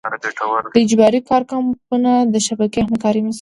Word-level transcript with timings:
د 0.73 0.75
اجباري 0.83 1.19
کار 1.29 1.41
کمپونه 1.51 2.11
د 2.33 2.35
شبکه 2.47 2.79
همکارۍ 2.87 3.21
مثال 3.21 3.25
دی. 3.25 3.29